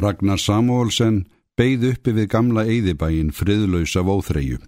Ragnar 0.00 0.40
Samuelsen 0.40 1.24
beigð 1.58 1.90
uppi 1.92 2.14
við 2.16 2.28
gamla 2.32 2.64
eyðibæin 2.64 3.32
friðlausa 3.36 4.02
vóþreyju. 4.06 4.58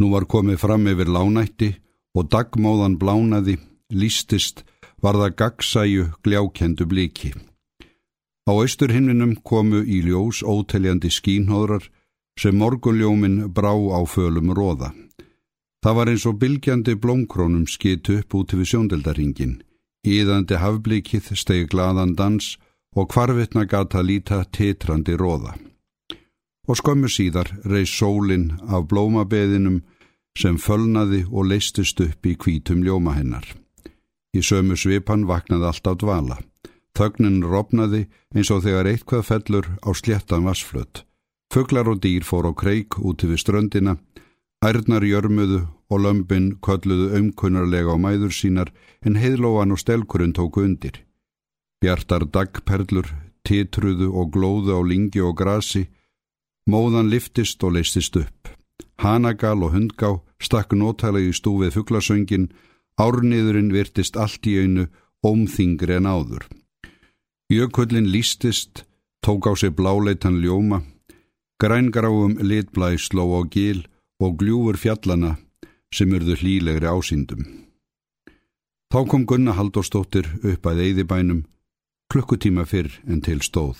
Nú 0.00 0.10
var 0.14 0.26
komið 0.26 0.58
fram 0.64 0.88
yfir 0.88 1.10
lánætti 1.12 1.70
og 2.16 2.28
dagmóðan 2.32 2.98
blánaði, 3.00 3.58
lístist, 3.92 4.64
var 5.02 5.18
það 5.20 5.36
gagsæju 5.40 6.04
gljákendu 6.24 6.86
bliki. 6.88 7.32
Á 8.48 8.52
austurhimninum 8.52 9.36
komu 9.46 9.82
í 9.84 10.00
ljós 10.06 10.42
óteljandi 10.42 11.10
skínhóðrar 11.12 11.84
sem 12.40 12.56
morgunljómin 12.56 13.52
brá 13.54 13.74
á 13.74 14.00
fölum 14.08 14.50
róða. 14.56 14.90
Það 15.82 15.96
var 15.98 16.10
eins 16.10 16.26
og 16.26 16.38
bylgjandi 16.42 16.94
blómkrónum 17.02 17.66
skitt 17.66 18.08
upp 18.10 18.34
út 18.38 18.54
við 18.54 18.70
sjóndeldaringin. 18.72 19.54
Íðandi 20.06 20.58
hafblikið 20.58 21.32
stegi 21.38 21.68
gladan 21.70 22.14
dans 22.18 22.56
og 22.96 23.12
hvarfitna 23.12 23.64
gata 23.64 24.02
líta 24.02 24.44
titrandi 24.52 25.16
róða. 25.16 25.56
Og 26.68 26.78
skömmu 26.78 27.08
síðar 27.10 27.50
reys 27.64 27.90
sólinn 27.90 28.52
af 28.68 28.86
blómabeðinum 28.90 29.82
sem 30.38 30.58
fölnaði 30.58 31.24
og 31.30 31.48
leistist 31.50 32.00
upp 32.00 32.26
í 32.26 32.36
kvítum 32.36 32.84
ljóma 32.84 33.16
hennar. 33.16 33.44
Í 34.32 34.40
sömu 34.40 34.78
svipan 34.78 35.26
vaknaði 35.28 35.68
allt 35.68 35.88
á 35.88 35.92
dvala. 35.98 36.38
Þögnin 36.96 37.42
ropnaði 37.44 38.06
eins 38.36 38.50
og 38.52 38.62
þegar 38.64 38.88
eitthvað 38.88 39.26
fellur 39.28 39.68
á 39.80 39.90
sléttan 39.96 40.46
vassflött. 40.48 41.04
Föglar 41.52 41.88
og 41.88 42.00
dýr 42.00 42.24
fór 42.24 42.48
á 42.48 42.52
kreik 42.56 42.96
úti 42.96 43.28
við 43.28 43.42
ströndina, 43.42 43.96
ærnar 44.64 45.04
jörmuðu 45.04 45.66
og 45.92 46.00
lömpin 46.00 46.54
kölluðu 46.64 47.12
umkunnarlega 47.18 47.92
á 47.92 47.96
mæður 48.00 48.32
sínar 48.32 48.72
en 49.04 49.18
heiðlóan 49.20 49.74
og 49.74 49.80
stelkurinn 49.80 50.32
tóku 50.32 50.64
undir. 50.64 51.02
Bjartar 51.82 52.28
dagperlur, 52.30 53.08
titruðu 53.42 54.12
og 54.14 54.30
glóðu 54.36 54.76
á 54.78 54.80
lingi 54.86 55.18
og 55.18 55.34
grasi, 55.40 55.88
móðan 56.70 57.10
liftist 57.10 57.64
og 57.66 57.74
leistist 57.74 58.14
upp. 58.20 58.52
Hanagal 59.02 59.64
og 59.66 59.74
hundgá 59.74 60.12
stakk 60.38 60.76
nótælega 60.78 61.32
í 61.32 61.34
stúfið 61.34 61.74
fugglasöngin, 61.74 62.52
árniðurinn 63.02 63.74
virtist 63.74 64.14
allt 64.14 64.46
í 64.46 64.60
einu 64.62 64.86
ómþingri 65.26 65.98
en 65.98 66.06
áður. 66.06 66.46
Jökullin 67.50 68.06
lístist, 68.14 68.84
tók 69.18 69.50
á 69.50 69.58
sig 69.58 69.74
bláleitan 69.74 70.38
ljóma, 70.38 70.84
Grængráum 71.62 72.38
litblæ 72.42 72.96
sló 72.98 73.38
á 73.38 73.42
gil 73.46 73.86
og 74.22 74.38
gljúfur 74.38 74.78
fjallana 74.78 75.36
sem 75.94 76.10
urðu 76.10 76.34
hlílegri 76.40 76.86
ásýndum. 76.90 77.42
Þá 78.90 78.98
kom 79.10 79.26
Gunna 79.26 79.54
Haldóstóttir 79.54 80.26
upp 80.42 80.66
að 80.66 80.82
eyðibænum 80.86 81.44
klukkutíma 82.12 82.66
fyrr 82.68 82.92
en 83.08 83.22
til 83.24 83.40
stóð. 83.40 83.78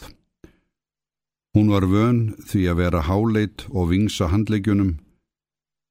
Hún 1.53 1.69
var 1.69 1.85
vön 1.85 2.21
því 2.49 2.63
að 2.73 2.79
vera 2.81 3.01
háleit 3.05 3.67
og 3.69 3.91
vingsa 3.91 4.31
handlegjunum. 4.33 4.95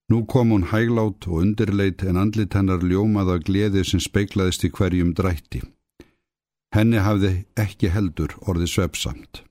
Nú 0.10 0.26
kom 0.26 0.50
hún 0.50 0.66
hæglát 0.72 1.28
og 1.30 1.44
undirleit 1.44 2.02
en 2.02 2.18
andlit 2.18 2.58
hennar 2.58 2.82
ljómaða 2.82 3.38
gleði 3.46 3.84
sem 3.86 4.02
speiklaðist 4.02 4.66
í 4.66 4.72
hverjum 4.74 5.14
drætti. 5.14 5.62
Henni 6.74 6.98
hafði 7.06 7.32
ekki 7.62 7.92
heldur 7.94 8.34
orði 8.50 8.72
svepsamt. 8.74 9.44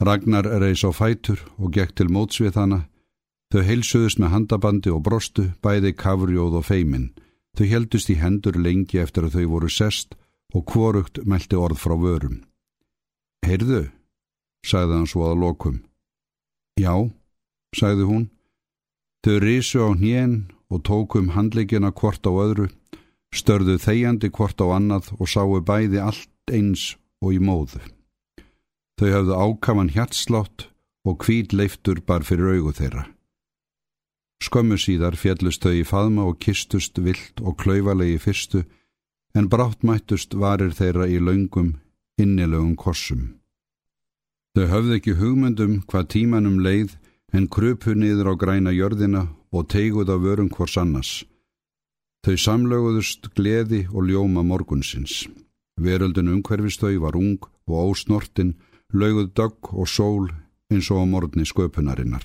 Ragnar 0.00 0.48
reys 0.62 0.86
á 0.88 0.90
fætur 0.90 1.44
og 1.58 1.76
gekk 1.76 1.92
til 1.98 2.08
mótsvið 2.08 2.56
hana. 2.56 2.80
Þau 3.52 3.62
heilsuðust 3.68 4.18
með 4.18 4.32
handabandi 4.34 4.90
og 4.90 5.04
brostu, 5.04 5.50
bæði 5.60 5.92
kafrjóð 5.92 6.56
og 6.62 6.64
feimin. 6.64 7.10
Þau 7.58 7.66
heldust 7.68 8.08
í 8.08 8.16
hendur 8.16 8.56
lengi 8.56 9.04
eftir 9.04 9.28
að 9.28 9.36
þau 9.36 9.46
voru 9.52 9.68
sest 9.68 10.16
og 10.52 10.66
kvorugt 10.68 11.22
meldi 11.28 11.56
orð 11.56 11.80
frá 11.80 11.94
vörum. 11.98 12.42
Heyrðu, 13.46 13.86
sagði 14.66 14.98
hann 14.98 15.10
svo 15.10 15.26
að 15.30 15.40
lokum. 15.42 15.80
Já, 16.80 16.94
sagði 17.76 18.08
hún. 18.08 18.28
Þau 19.22 19.36
risu 19.42 19.82
á 19.82 19.90
hnjén 19.94 20.36
og 20.72 20.82
tókum 20.88 21.32
handleikina 21.36 21.92
hvort 21.92 22.26
á 22.26 22.32
öðru, 22.32 22.68
störðu 23.34 23.78
þegjandi 23.80 24.32
hvort 24.34 24.60
á 24.60 24.66
annað 24.76 25.12
og 25.18 25.30
sáu 25.30 25.60
bæði 25.60 26.02
allt 26.02 26.52
eins 26.52 26.96
og 27.22 27.36
í 27.36 27.40
móðu. 27.42 27.80
Þau 28.98 29.08
hafðu 29.14 29.38
ákaman 29.38 29.92
hjartslátt 29.94 30.68
og 31.06 31.18
kvít 31.22 31.54
leiftur 31.54 32.02
bar 32.06 32.26
fyrir 32.26 32.58
augu 32.58 32.74
þeirra. 32.76 33.06
Skömmu 34.42 34.76
síðar 34.78 35.14
fjallust 35.18 35.62
þau 35.62 35.74
í 35.78 35.84
faðma 35.86 36.26
og 36.26 36.40
kistust 36.42 36.98
vilt 36.98 37.38
og 37.42 37.56
klauvalegi 37.62 38.18
fyrstu 38.22 38.64
en 39.34 39.48
brátt 39.48 39.82
mættust 39.82 40.34
varir 40.34 40.72
þeirra 40.76 41.06
í 41.08 41.18
laungum, 41.20 41.76
innilögum 42.20 42.74
kossum. 42.76 43.22
Þau 44.52 44.66
höfðu 44.68 44.96
ekki 44.98 45.18
hugmyndum 45.20 45.78
hvað 45.88 46.10
tímanum 46.14 46.58
leið 46.60 46.98
en 47.32 47.48
krupu 47.48 47.94
niður 47.96 48.32
á 48.32 48.34
græna 48.36 48.72
jörðina 48.76 49.28
og 49.52 49.68
teiguð 49.72 50.12
á 50.12 50.16
vörum 50.20 50.50
hvors 50.52 50.76
annars. 50.76 51.12
Þau 52.22 52.36
samlöguðust 52.38 53.32
gleði 53.34 53.86
og 53.90 54.06
ljóma 54.10 54.44
morgunsins. 54.44 55.24
Veröldun 55.80 56.28
umhverfistöi 56.28 57.00
var 57.00 57.16
ung 57.16 57.40
og 57.66 57.96
ósnortin 57.96 58.54
lauguð 58.92 59.32
dögg 59.34 59.72
og 59.72 59.88
sól 59.88 60.28
eins 60.70 60.90
og 60.92 61.02
á 61.02 61.04
morgni 61.08 61.48
sköpunarinnar. 61.48 62.24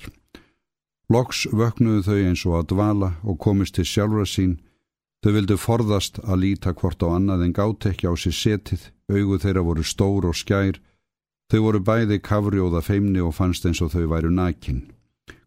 Loks 1.08 1.46
vöknuðu 1.48 2.04
þau 2.04 2.18
eins 2.20 2.44
og 2.44 2.58
að 2.58 2.68
dvala 2.74 3.10
og 3.24 3.38
komist 3.40 3.78
til 3.78 3.88
sjálfra 3.88 4.26
sín. 4.28 4.58
Þau 5.24 5.32
vildu 5.34 5.56
forðast 5.58 6.20
að 6.22 6.42
líta 6.44 6.74
hvort 6.78 7.02
á 7.02 7.08
annað 7.10 7.46
en 7.46 7.54
gátt 7.56 7.88
ekki 7.90 8.06
á 8.06 8.14
sér 8.14 8.36
setið, 8.38 8.82
augu 9.10 9.38
þeirra 9.42 9.64
voru 9.66 9.84
stór 9.84 10.28
og 10.30 10.36
skær. 10.38 10.78
Þau 11.50 11.60
voru 11.64 11.80
bæði 11.82 12.20
kafrjóða 12.22 12.84
feimni 12.84 13.24
og 13.24 13.34
fannst 13.34 13.66
eins 13.66 13.80
og 13.82 13.90
þau 13.94 14.06
væru 14.12 14.30
nækin. 14.30 14.84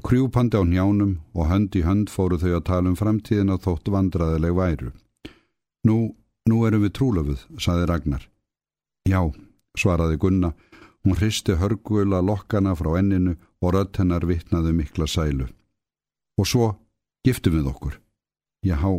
Krjúpandi 0.03 0.57
á 0.59 0.63
njánum 0.65 1.13
og 1.37 1.47
hönd 1.47 1.77
í 1.77 1.85
hönd 1.85 2.09
fóru 2.09 2.39
þau 2.41 2.57
að 2.57 2.67
tala 2.67 2.91
um 2.91 2.97
framtíðina 2.97 3.59
þótt 3.61 3.93
vandraðileg 3.93 4.57
væru. 4.57 4.91
Nú, 5.87 5.97
nú 6.49 6.65
erum 6.67 6.83
við 6.85 6.95
trúlöfuð, 6.97 7.45
saði 7.61 7.87
Ragnar. 7.89 8.27
Já, 9.07 9.21
svaraði 9.77 10.19
Gunna 10.21 10.51
Hún 11.03 11.17
hristi 11.17 11.55
hörguila 11.57 12.21
lokkana 12.21 12.75
frá 12.77 12.93
enninu 12.99 13.33
og 13.61 13.73
rött 13.73 13.97
hennar 13.97 14.25
vittnaði 14.29 14.73
mikla 14.77 15.07
sælu. 15.09 15.47
Og 16.37 16.45
svo 16.45 16.67
giftum 17.25 17.57
við 17.57 17.69
okkur. 17.73 17.95
Jáhá, 18.65 18.91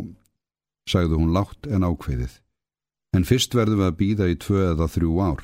sagði 0.89 1.19
hún 1.19 1.33
látt 1.35 1.67
en 1.67 1.85
ákveðið. 1.85 2.39
En 3.13 3.27
fyrst 3.29 3.55
verðum 3.55 3.83
við 3.83 3.89
að 3.89 3.97
býða 3.99 4.29
í 4.31 4.37
tvö 4.41 4.61
eða 4.71 4.89
þrjú 4.89 5.17
ár. 5.21 5.43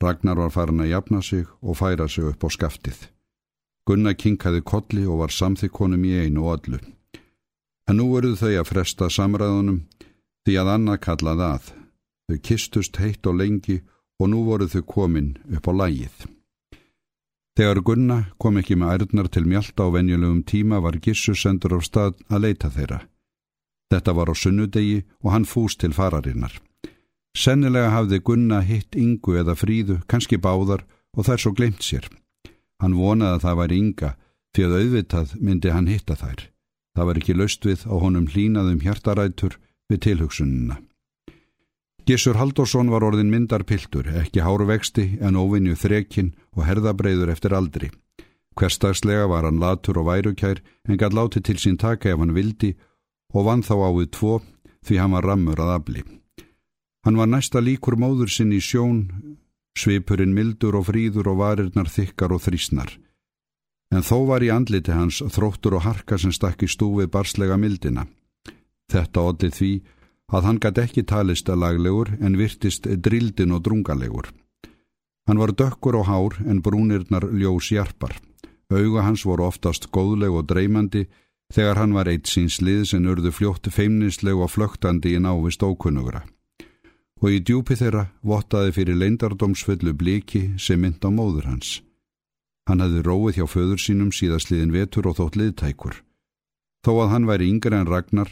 Ragnar 0.00 0.40
var 0.40 0.52
farin 0.54 0.80
að 0.80 0.92
jafna 0.94 1.20
sig 1.22 1.46
og 1.60 1.76
færa 1.76 2.08
sig 2.08 2.24
upp 2.24 2.44
á 2.44 2.48
skaftið. 2.48 3.00
Gunnar 3.86 4.16
kinkaði 4.16 4.62
kolli 4.64 5.04
og 5.04 5.20
var 5.20 5.34
samþykkonum 5.34 6.04
í 6.08 6.14
einu 6.24 6.46
og 6.46 6.60
öllu. 6.60 6.80
En 7.88 7.98
nú 7.98 8.08
verðu 8.14 8.38
þau 8.40 8.52
að 8.62 8.68
fresta 8.70 9.10
samræðunum 9.12 9.82
því 10.46 10.56
að 10.62 10.72
annað 10.74 11.00
kallaði 11.04 11.46
að. 11.50 11.70
Þau 12.30 12.38
kistust 12.48 13.00
heitt 13.02 13.26
og 13.26 13.40
lengi 13.40 13.80
og 14.20 14.30
nú 14.32 14.44
voru 14.46 14.68
þau 14.70 14.82
komin 14.86 15.34
upp 15.50 15.68
á 15.68 15.72
lægið. 15.74 16.28
Þegar 17.58 17.82
Gunna 17.84 18.18
kom 18.40 18.56
ekki 18.56 18.76
með 18.78 18.92
ærnar 18.94 19.28
til 19.28 19.44
mjölda 19.44 19.84
á 19.84 19.92
venjulegum 19.92 20.44
tíma 20.48 20.78
var 20.80 20.96
Gissu 21.02 21.34
sendur 21.34 21.76
á 21.76 21.80
stað 21.84 22.14
að 22.30 22.46
leita 22.46 22.70
þeirra. 22.72 23.02
Þetta 23.90 24.14
var 24.14 24.30
á 24.30 24.34
sunnudegi 24.38 25.02
og 25.24 25.32
hann 25.34 25.46
fúst 25.48 25.80
til 25.82 25.92
fararinnar. 25.92 26.54
Sennilega 27.36 27.90
hafði 27.94 28.20
Gunna 28.26 28.60
hitt 28.66 28.96
yngu 28.98 29.36
eða 29.38 29.54
fríðu, 29.58 30.00
kannski 30.10 30.38
báðar 30.38 30.84
og 31.16 31.26
þær 31.26 31.42
svo 31.42 31.52
glemt 31.54 31.82
sér. 31.82 32.06
Hann 32.82 32.96
vonaði 32.98 33.36
að 33.36 33.44
það 33.44 33.58
væri 33.60 33.80
ynga 33.82 34.10
því 34.54 34.66
að 34.66 34.76
auðvitað 34.78 35.34
myndi 35.38 35.74
hann 35.74 35.90
hitta 35.90 36.16
þær. 36.18 36.46
Það 36.96 37.06
var 37.06 37.20
ekki 37.20 37.36
laust 37.38 37.66
við 37.66 37.82
á 37.86 37.94
honum 38.02 38.26
hlínaðum 38.30 38.80
hjartarætur 38.82 39.58
við 39.90 40.02
tilhugsununa. 40.06 40.80
Gissur 42.08 42.38
Haldursson 42.40 42.90
var 42.90 43.04
orðin 43.06 43.30
myndarpiltur, 43.30 44.08
ekki 44.22 44.42
háruvexti 44.42 45.20
en 45.22 45.38
óvinju 45.38 45.76
þrekinn 45.78 46.32
og 46.56 46.64
herðabreiður 46.66 47.30
eftir 47.30 47.54
aldri. 47.54 47.90
Hverstagslega 48.58 49.28
var 49.30 49.46
hann 49.46 49.60
latur 49.62 50.00
og 50.00 50.08
værukær 50.08 50.58
en 50.88 50.98
gæt 50.98 51.14
láti 51.14 51.42
til 51.44 51.60
sín 51.60 51.78
taka 51.78 52.10
ef 52.10 52.18
hann 52.18 52.34
vildi 52.34 52.72
og 53.32 53.46
vann 53.46 53.62
þá 53.62 53.74
á 53.86 53.90
við 53.96 54.10
tvo 54.16 54.40
því 54.86 54.98
hann 55.00 55.14
var 55.16 55.26
rammur 55.28 55.60
að 55.60 55.74
afli. 55.76 56.02
Hann 57.04 57.16
var 57.16 57.30
næsta 57.30 57.60
líkur 57.60 57.96
móður 57.96 58.32
sinn 58.32 58.52
í 58.52 58.60
sjón, 58.60 59.06
svipurinn 59.78 60.34
mildur 60.36 60.76
og 60.76 60.88
fríður 60.90 61.32
og 61.32 61.40
varirnar 61.40 61.88
þykkar 61.88 62.34
og 62.36 62.42
þrísnar. 62.44 62.90
En 63.90 64.04
þó 64.06 64.26
var 64.28 64.44
í 64.44 64.50
andliti 64.54 64.94
hans 64.94 65.22
þróttur 65.34 65.78
og 65.78 65.86
harka 65.86 66.18
sem 66.18 66.32
stakk 66.32 66.62
í 66.62 66.68
stúfið 66.70 67.10
barslega 67.10 67.56
mildina. 67.58 68.06
Þetta 68.90 69.24
odlið 69.32 69.56
því 69.56 69.72
að 70.30 70.46
hann 70.46 70.60
gæti 70.62 70.84
ekki 70.84 71.06
talist 71.06 71.48
að 71.50 71.62
laglegur 71.64 72.12
en 72.20 72.38
virtist 72.38 72.86
drildin 72.86 73.54
og 73.56 73.64
drungalegur. 73.66 74.30
Hann 75.26 75.40
var 75.42 75.54
dökkur 75.54 75.98
og 75.98 76.06
hár 76.06 76.36
en 76.46 76.62
brúnirnar 76.62 77.26
ljós 77.34 77.70
hjarpar. 77.74 78.14
Auga 78.70 79.02
hans 79.02 79.24
voru 79.26 79.48
oftast 79.48 79.90
góðleg 79.90 80.34
og 80.34 80.46
dreymandi 80.46 81.08
þegar 81.54 81.80
hann 81.80 81.94
var 81.94 82.08
eitt 82.08 82.30
síns 82.30 82.60
lið 82.62 82.84
sem 82.92 83.06
urðu 83.06 83.32
fljótt 83.34 83.70
feimnisleg 83.74 84.38
og 84.38 84.52
flögtandi 84.54 85.16
í 85.16 85.22
návist 85.22 85.62
ókunnugra. 85.62 86.22
og 87.20 87.34
í 87.36 87.40
djúpi 87.44 87.76
þeirra 87.76 88.06
vottaði 88.24 88.72
fyrir 88.72 88.96
leindardómsfullu 88.96 89.92
bliki 89.92 90.54
sem 90.56 90.80
mynd 90.80 91.04
á 91.04 91.10
móður 91.12 91.50
hans. 91.50 91.82
Hann 92.64 92.80
hefði 92.80 93.02
róið 93.04 93.36
hjá 93.36 93.46
föður 93.46 93.80
sínum 93.82 94.08
síðastliðin 94.08 94.72
vetur 94.72 95.08
og 95.10 95.18
þótt 95.18 95.36
liðtækur. 95.36 96.00
Þó 96.80 96.92
að 97.02 97.10
hann 97.12 97.28
væri 97.28 97.50
yngre 97.52 97.76
en 97.76 97.90
Ragnar 97.92 98.30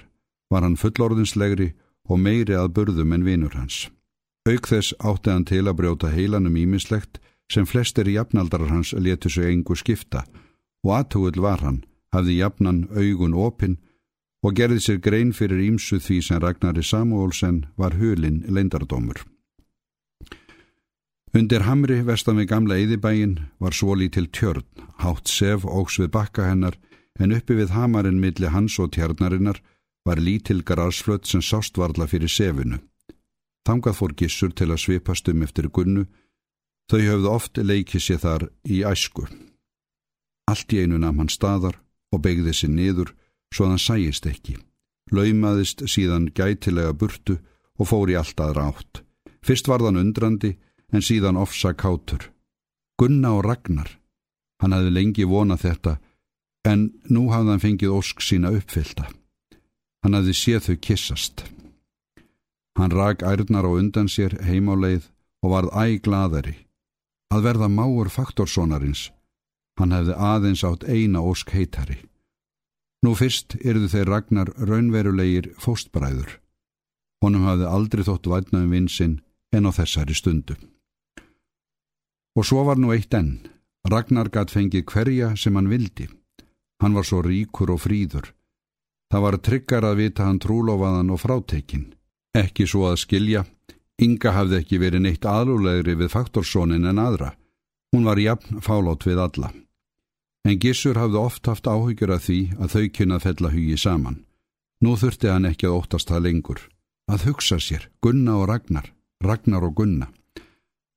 var 0.48 0.64
hann 0.64 0.80
fullorðinslegri 0.80 1.74
og 2.08 2.20
meiri 2.24 2.56
að 2.56 2.72
burðum 2.78 3.12
en 3.12 3.26
vinur 3.28 3.52
hans. 3.52 3.90
Auk 4.48 4.70
þess 4.70 4.94
átti 5.04 5.34
hann 5.34 5.44
til 5.44 5.66
að 5.66 5.76
brjóta 5.82 6.08
heilanum 6.08 6.56
ímislegt 6.56 7.20
sem 7.52 7.68
flestir 7.68 8.08
jafnaldrar 8.08 8.70
hans 8.72 8.94
letu 8.96 9.28
sig 9.28 9.52
engu 9.52 9.76
skipta 9.76 10.24
og 10.84 10.94
aðtúil 10.96 11.42
var 11.44 11.60
hann, 11.60 11.82
hafði 12.14 12.38
jafnan 12.40 12.86
augun 12.96 13.34
opinn 13.34 13.78
og 14.44 14.54
gerði 14.58 14.80
sér 14.84 15.00
grein 15.02 15.32
fyrir 15.34 15.60
ímsu 15.64 15.98
því 16.02 16.20
sem 16.24 16.40
Ragnari 16.42 16.84
Samuelsen 16.84 17.64
var 17.76 17.98
hulinn 17.98 18.44
leindardómur. 18.46 19.24
Undir 21.36 21.66
hamri 21.66 22.00
vestan 22.06 22.38
við 22.40 22.48
gamla 22.52 22.78
eðibægin 22.80 23.34
var 23.60 23.74
svo 23.76 23.94
lítil 23.94 24.28
tjörn, 24.32 24.64
hátt 25.02 25.28
sef 25.28 25.66
ógs 25.66 25.98
við 26.00 26.12
bakka 26.14 26.46
hennar 26.48 26.78
en 27.18 27.34
uppi 27.36 27.56
við 27.58 27.74
hamarinn 27.74 28.20
milli 28.22 28.48
hans 28.48 28.78
og 28.78 28.94
tjarnarinnar 28.94 29.60
var 30.06 30.22
lítil 30.22 30.62
garasflött 30.64 31.26
sem 31.26 31.42
sást 31.42 31.76
varla 31.76 32.06
fyrir 32.06 32.32
sefinu. 32.32 32.78
Þangað 33.68 33.98
fór 33.98 34.14
gissur 34.16 34.54
til 34.54 34.70
að 34.72 34.80
svipast 34.84 35.28
um 35.28 35.42
eftir 35.44 35.68
gunnu, 35.68 36.06
þau 36.88 37.00
höfðu 37.02 37.28
oft 37.34 37.58
leikið 37.60 38.04
sér 38.06 38.22
þar 38.22 38.46
í 38.64 38.80
æsku. 38.86 39.26
Allt 40.48 40.72
í 40.72 40.80
einu 40.80 40.96
nam 41.02 41.20
hann 41.20 41.28
staðar 41.28 41.76
og 42.12 42.22
begði 42.24 42.54
sér 42.54 42.72
niður 42.72 43.12
svo 43.54 43.68
hann 43.68 43.80
sæist 43.80 44.26
ekki. 44.28 44.56
Laumaðist 45.12 45.84
síðan 45.88 46.28
gætilega 46.36 46.92
burtu 46.92 47.38
og 47.78 47.88
fór 47.88 48.12
í 48.12 48.16
allt 48.18 48.40
aðra 48.40 48.68
átt. 48.72 49.02
Fyrst 49.44 49.68
var 49.70 49.84
þann 49.84 50.00
undrandi 50.02 50.56
en 50.92 51.04
síðan 51.04 51.40
ofsa 51.40 51.72
kátur. 51.72 52.30
Gunna 52.98 53.36
og 53.38 53.44
Ragnar. 53.46 53.90
Hann 54.60 54.74
hafði 54.74 54.92
lengi 54.92 55.24
vonað 55.28 55.64
þetta 55.64 55.98
en 56.68 56.88
nú 57.08 57.28
hafði 57.32 57.54
hann 57.54 57.62
fengið 57.62 57.94
ósk 57.94 58.24
sína 58.24 58.52
uppfylta. 58.56 59.06
Hann 60.02 60.16
hafði 60.18 60.34
séð 60.34 60.66
þau 60.66 60.76
kissast. 60.82 61.44
Hann 62.78 62.94
rak 62.94 63.22
ærnar 63.26 63.66
á 63.66 63.70
undan 63.74 64.10
sér 64.10 64.36
heimáleið 64.44 65.08
og 65.42 65.54
varð 65.54 65.74
æglaðari. 65.74 66.56
Að 67.34 67.44
verða 67.44 67.68
máur 67.68 68.10
faktorsonarins. 68.10 69.08
Hann 69.78 69.94
hefði 69.94 70.14
aðeins 70.14 70.64
átt 70.66 70.84
eina 70.84 71.22
ósk 71.22 71.52
heitari. 71.54 72.00
Nú 73.06 73.14
fyrst 73.14 73.54
yrðu 73.62 73.90
þeir 73.92 74.10
ragnar 74.10 74.50
raunverulegir 74.58 75.52
fóstbræður. 75.62 76.40
Honum 77.22 77.46
hafði 77.46 77.68
aldrei 77.70 78.02
þótt 78.06 78.26
vætnaðum 78.30 78.74
vinsinn 78.74 79.20
en 79.54 79.68
á 79.68 79.70
þessari 79.74 80.16
stundu. 80.18 80.56
Og 82.38 82.46
svo 82.46 82.64
var 82.66 82.78
nú 82.78 82.90
eitt 82.94 83.14
enn. 83.14 83.38
Ragnar 83.88 84.30
gatt 84.34 84.50
fengið 84.50 84.84
hverja 84.90 85.30
sem 85.38 85.54
hann 85.54 85.70
vildi. 85.70 86.08
Hann 86.82 86.94
var 86.94 87.06
svo 87.06 87.22
ríkur 87.22 87.70
og 87.74 87.82
fríður. 87.86 88.34
Það 89.10 89.24
var 89.24 89.38
tryggar 89.38 89.86
að 89.86 90.02
vita 90.02 90.26
hann 90.26 90.42
trúlofaðan 90.42 91.14
og 91.14 91.22
frátekinn. 91.22 91.86
Ekki 92.36 92.66
svo 92.68 92.90
að 92.90 93.00
skilja, 93.06 93.46
Inga 93.98 94.30
hafði 94.36 94.60
ekki 94.60 94.78
verið 94.78 95.02
neitt 95.02 95.24
aðlulegri 95.26 95.96
við 95.98 96.12
faktorsónin 96.12 96.86
en 96.86 97.00
aðra. 97.02 97.32
Hún 97.90 98.06
var 98.06 98.20
jafn 98.22 98.60
fálátt 98.62 99.06
við 99.08 99.18
alla. 99.24 99.50
En 100.48 100.56
Gissur 100.56 100.96
hafði 100.96 101.18
oft 101.20 101.48
haft 101.50 101.66
áhyggjur 101.68 102.14
af 102.14 102.22
því 102.24 102.38
að 102.56 102.70
þau 102.72 102.84
kynnað 102.96 103.24
fell 103.26 103.46
að 103.48 103.54
hugi 103.58 103.76
saman. 103.76 104.20
Nú 104.80 104.94
þurfti 104.96 105.28
hann 105.28 105.48
ekki 105.48 105.66
að 105.68 105.74
óttast 105.76 106.08
það 106.08 106.22
lengur. 106.24 106.60
Að 107.12 107.24
hugsa 107.28 107.58
sér, 107.60 107.88
Gunna 108.00 108.38
og 108.40 108.46
Ragnar, 108.48 108.86
Ragnar 109.20 109.66
og 109.68 109.74
Gunna. 109.76 110.08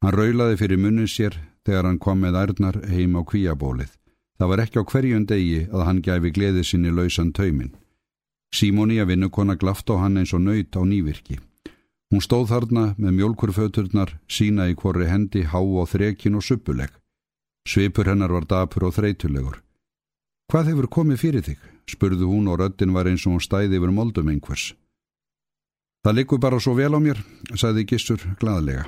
Hann 0.02 0.16
raulaði 0.16 0.60
fyrir 0.62 0.80
munni 0.80 1.08
sér 1.08 1.36
þegar 1.68 1.90
hann 1.90 2.00
kom 2.00 2.24
með 2.24 2.38
ærnar 2.44 2.80
heim 2.88 3.18
á 3.20 3.22
kvíabólið. 3.28 3.92
Það 4.40 4.52
var 4.54 4.64
ekki 4.64 4.80
á 4.80 4.90
hverjum 4.94 5.28
degi 5.28 5.60
að 5.68 5.86
hann 5.88 6.02
gæfi 6.06 6.32
gleði 6.32 6.64
sinni 6.64 6.96
lausan 6.96 7.36
tauminn. 7.36 7.76
Símóni 8.56 9.02
að 9.04 9.12
vinnukona 9.12 9.58
glaft 9.60 9.92
á 9.92 10.00
hann 10.00 10.18
eins 10.22 10.32
og 10.34 10.46
nöyt 10.48 10.80
á 10.80 10.82
nývirki. 10.88 11.42
Hún 12.12 12.24
stóð 12.24 12.50
þarna 12.52 12.86
með 12.98 13.20
mjölkurföturnar, 13.20 14.16
sína 14.28 14.72
í 14.72 14.80
korri 14.80 15.12
hendi, 15.12 15.44
há 15.44 15.60
og 15.60 15.92
þrekin 15.92 16.40
og 16.40 16.44
suppuleg. 16.48 17.01
Svipur 17.68 18.10
hennar 18.10 18.34
var 18.34 18.46
dapur 18.50 18.88
og 18.90 18.96
þreytulegur. 18.98 19.62
Hvað 20.52 20.72
hefur 20.72 20.88
komið 20.88 21.22
fyrir 21.22 21.46
þig? 21.46 21.60
spurðu 21.92 22.30
hún 22.30 22.48
og 22.52 22.60
röttin 22.62 22.94
var 22.96 23.10
eins 23.10 23.26
og 23.26 23.36
hún 23.36 23.44
stæði 23.44 23.80
yfir 23.80 23.92
moldum 23.92 24.30
einhvers. 24.32 24.72
Það 26.04 26.18
likur 26.18 26.40
bara 26.42 26.60
svo 26.60 26.74
vel 26.78 26.96
á 26.98 27.00
mér, 27.00 27.20
sagði 27.56 27.86
Gissur 27.90 28.22
gladlega. 28.40 28.88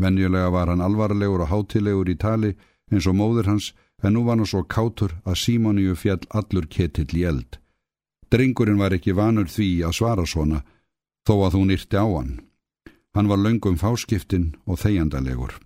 Venjulega 0.00 0.50
var 0.50 0.68
hann 0.72 0.82
alvarlegur 0.84 1.44
og 1.44 1.50
hátilegur 1.52 2.10
í 2.10 2.16
tali 2.16 2.54
eins 2.90 3.06
og 3.06 3.16
móður 3.16 3.48
hans, 3.52 3.72
en 4.02 4.14
nú 4.16 4.24
var 4.26 4.38
hann 4.40 4.48
svo 4.48 4.64
kátur 4.64 5.14
að 5.24 5.40
Símoníu 5.44 5.96
fjall 5.96 6.24
allur 6.30 6.66
ketill 6.66 7.16
í 7.16 7.24
eld. 7.28 7.58
Drengurinn 8.30 8.80
var 8.80 8.94
ekki 8.96 9.16
vanur 9.16 9.48
því 9.50 9.70
að 9.86 9.96
svara 9.98 10.26
svona, 10.26 10.62
þó 11.26 11.34
að 11.46 11.56
hún 11.58 11.74
yrti 11.74 11.96
á 11.96 12.06
hann. 12.06 12.40
Hann 13.14 13.28
var 13.28 13.40
laungum 13.42 13.76
fáskiptin 13.78 14.54
og 14.66 14.78
þegjandalegur. 14.82 15.56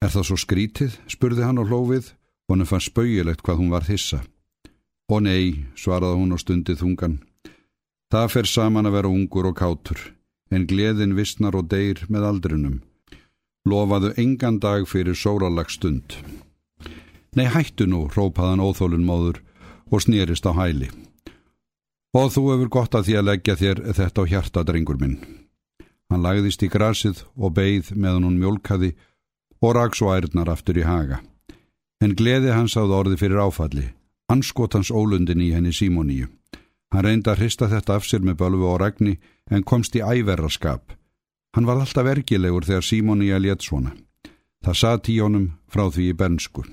Er 0.00 0.08
það 0.08 0.26
svo 0.30 0.36
skrítið, 0.40 0.94
spurði 1.12 1.44
hann 1.44 1.60
á 1.60 1.64
hlófið, 1.68 2.14
og 2.48 2.54
hann 2.56 2.68
fann 2.68 2.80
spauilegt 2.80 3.42
hvað 3.44 3.58
hún 3.60 3.72
var 3.72 3.84
þissa. 3.84 4.22
Ó 5.12 5.20
nei, 5.20 5.66
svaraði 5.76 6.22
hún 6.22 6.32
á 6.32 6.38
stundið 6.40 6.80
þungan. 6.80 7.18
Það 8.10 8.30
fer 8.32 8.48
saman 8.48 8.88
að 8.88 8.96
vera 8.96 9.10
ungur 9.12 9.50
og 9.50 9.58
kátur, 9.58 10.00
en 10.50 10.64
gleðin 10.70 11.12
vissnar 11.18 11.58
og 11.58 11.68
deyr 11.68 12.00
með 12.08 12.26
aldrinum. 12.30 12.78
Lofaðu 13.68 14.14
engan 14.16 14.56
dag 14.62 14.86
fyrir 14.88 15.18
sóralag 15.18 15.68
stund. 15.68 16.16
Nei, 17.36 17.46
hættu 17.52 17.84
nú, 17.86 18.06
rópaðan 18.08 18.64
óþólun 18.64 19.04
móður 19.04 19.42
og 19.92 20.00
snýrist 20.00 20.48
á 20.48 20.56
hæli. 20.56 20.88
Og 22.16 22.32
þú 22.32 22.46
hefur 22.54 22.72
gott 22.72 22.96
að 22.96 23.10
því 23.10 23.20
að 23.20 23.28
leggja 23.28 23.58
þér 23.60 23.84
þetta 24.00 24.24
á 24.24 24.30
hjarta, 24.32 24.64
drengur 24.64 24.98
minn. 24.98 25.20
Hann 26.10 26.24
lagðist 26.24 26.64
í 26.66 26.72
grasið 26.72 27.20
og 27.36 27.52
beigð 27.54 27.92
meðan 27.94 28.26
hún 28.26 28.40
mjólkaði 28.40 28.94
og 29.60 29.74
rak 29.76 29.96
svo 29.96 30.12
ærnar 30.14 30.50
aftur 30.52 30.78
í 30.80 30.84
haga. 30.86 31.20
En 32.00 32.16
gleði 32.16 32.52
hans 32.54 32.76
áð 32.80 32.94
orði 32.96 33.18
fyrir 33.20 33.42
áfalli, 33.44 33.86
anskot 34.32 34.74
hans 34.74 34.90
ólundin 34.90 35.42
í 35.44 35.52
henni 35.52 35.72
Símoníu. 35.72 36.28
Hann 36.90 37.04
reyndi 37.06 37.30
að 37.30 37.44
hrista 37.44 37.68
þetta 37.70 37.96
af 37.96 38.06
sér 38.08 38.24
með 38.26 38.40
bölfu 38.40 38.66
og 38.66 38.80
regni 38.82 39.18
en 39.50 39.62
komst 39.62 39.94
í 39.94 40.02
æverraskap. 40.02 40.96
Hann 41.54 41.66
var 41.66 41.78
alltaf 41.82 42.06
vergilegur 42.06 42.66
þegar 42.66 42.86
Símoníu 42.86 43.36
að 43.36 43.44
létt 43.46 43.66
svona. 43.66 43.92
Það 44.64 44.80
satt 44.80 45.08
í 45.08 45.20
honum 45.20 45.52
frá 45.70 45.86
því 45.90 46.10
í 46.10 46.16
bernsku. 46.16 46.64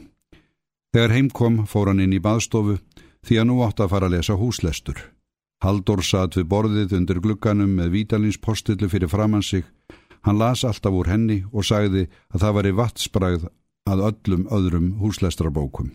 Þegar 0.93 1.13
heimkom 1.13 1.65
fór 1.67 1.91
hann 1.91 2.01
inn 2.03 2.15
í 2.15 2.23
baðstofu 2.23 2.79
því 3.27 3.39
að 3.41 3.47
nú 3.49 3.61
átt 3.65 3.83
að 3.83 3.91
fara 3.93 4.09
að 4.09 4.17
lesa 4.17 4.35
húslestur. 4.39 4.99
Haldur 5.63 6.03
satt 6.05 6.37
við 6.37 6.49
borðið 6.51 6.95
undir 6.97 7.19
glugganum 7.21 7.71
með 7.79 7.93
vítalinspostullu 7.95 8.89
fyrir 8.89 9.09
framann 9.09 9.43
sig. 9.43 9.65
Hann 10.27 10.41
las 10.41 10.65
alltaf 10.67 10.91
úr 10.91 11.07
henni 11.07 11.37
og 11.55 11.63
sagði 11.63 12.09
að 12.35 12.41
það 12.43 12.55
var 12.57 12.67
í 12.67 12.75
vatspræð 12.75 13.43
að 13.87 14.01
öllum 14.09 14.41
öðrum 14.51 14.87
húslestrabókum. 14.99 15.93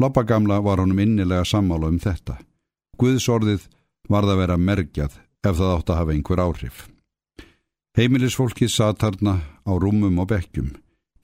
Loppagamla 0.00 0.58
var 0.60 0.82
honum 0.82 0.98
innilega 1.00 1.46
sammála 1.48 1.88
um 1.88 1.96
þetta. 2.00 2.36
Guðsorðið 3.00 3.62
varð 4.12 4.34
að 4.34 4.40
vera 4.42 4.56
mergjað 4.60 5.14
ef 5.16 5.56
það 5.56 5.72
átt 5.72 5.92
að 5.92 6.00
hafa 6.00 6.12
einhver 6.12 6.42
áhrif. 6.44 6.82
Heimilisfólkið 7.96 8.70
satt 8.74 9.06
harna 9.06 9.38
á 9.64 9.72
rúmum 9.72 10.20
og 10.20 10.28
bekkjum. 10.34 10.74